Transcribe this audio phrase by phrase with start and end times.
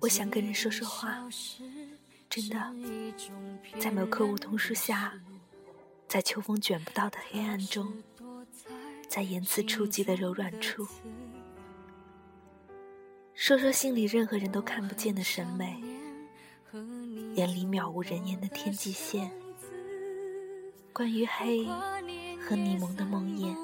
[0.00, 1.26] 我想跟人说说话，
[2.28, 2.74] 真的，
[3.78, 5.12] 在某棵梧桐树下，
[6.06, 7.92] 在秋风卷不到的黑暗中，
[9.08, 10.86] 在言辞触及的柔软处，
[13.34, 15.82] 说说心里任何人都看不见的审美，
[17.34, 19.30] 眼里渺无人烟的天际线，
[20.92, 21.64] 关于黑
[22.40, 23.54] 和迷蒙的梦魇。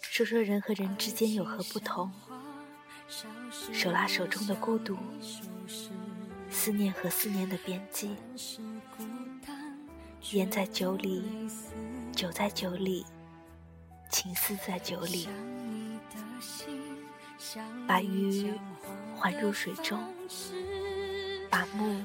[0.00, 2.10] 说说人和人之间有何不同？
[3.72, 4.96] 手拉手中的孤独，
[6.50, 8.16] 思念和思念的边际，
[10.32, 11.24] 烟在酒里，
[12.12, 13.06] 酒在酒里，
[14.10, 15.28] 情丝在酒里。
[17.86, 18.52] 把鱼
[19.16, 19.98] 还入水中，
[21.48, 22.02] 把木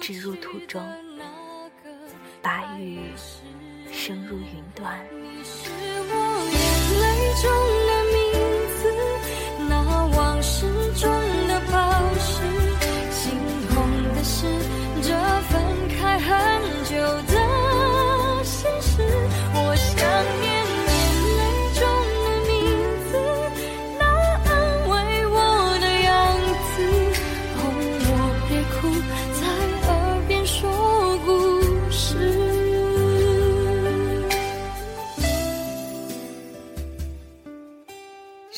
[0.00, 0.82] 置入土中，
[2.42, 3.12] 把雨
[3.90, 5.00] 升入云端。
[7.44, 7.73] 中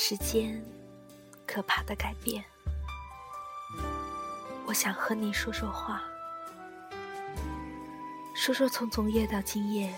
[0.09, 0.65] 时间，
[1.45, 2.45] 可怕的改变。
[4.65, 6.01] 我想和你说说话，
[8.33, 9.93] 说说从昨夜到今夜，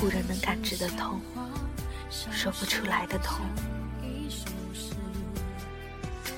[0.00, 1.20] 无人能感知的痛，
[2.08, 3.44] 说不出来的痛。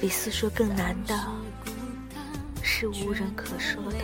[0.01, 1.15] 比诉说更难的，
[2.63, 3.99] 是无人可说的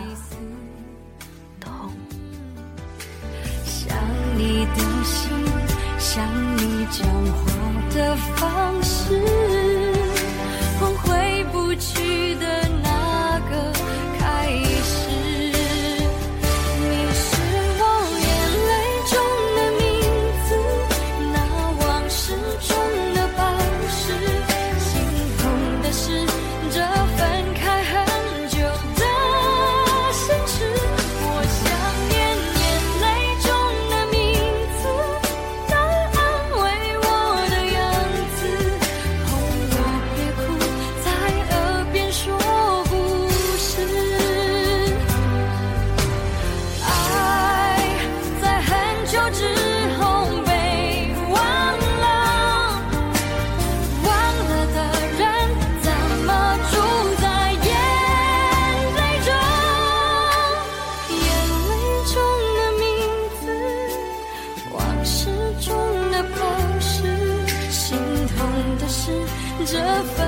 [69.70, 69.76] 这
[70.16, 70.27] 份